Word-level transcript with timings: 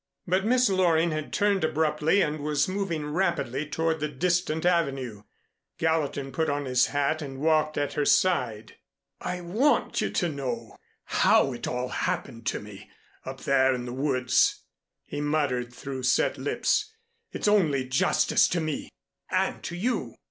But 0.25 0.45
Miss 0.47 0.67
Loring 0.67 1.11
had 1.11 1.31
turned 1.31 1.63
abruptly 1.63 2.23
and 2.23 2.39
was 2.39 2.67
moving 2.67 3.13
rapidly 3.13 3.67
toward 3.67 3.99
the 3.99 4.07
distant 4.07 4.65
Avenue. 4.65 5.21
Gallatin 5.77 6.31
put 6.31 6.49
on 6.49 6.65
his 6.65 6.87
hat 6.87 7.21
and 7.21 7.37
walked 7.39 7.77
at 7.77 7.93
her 7.93 8.03
side. 8.03 8.77
"I 9.19 9.41
want 9.41 10.01
you 10.01 10.09
to 10.09 10.27
know 10.27 10.75
how 11.03 11.53
it 11.53 11.67
all 11.67 11.89
happened 11.89 12.47
to 12.47 12.59
me 12.59 12.89
up 13.27 13.41
there 13.41 13.75
in 13.75 13.85
the 13.85 13.93
woods," 13.93 14.63
he 15.05 15.21
muttered, 15.21 15.71
through 15.71 16.01
set 16.01 16.35
lips. 16.35 16.91
"It's 17.31 17.47
only 17.47 17.85
justice 17.87 18.47
to 18.47 18.59
me 18.59 18.89
and 19.29 19.61
to 19.65 19.75
you." 19.75 20.15